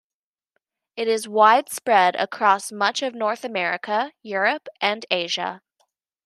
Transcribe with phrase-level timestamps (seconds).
[0.95, 5.61] It is widespread across much of North America, Europe and Asia.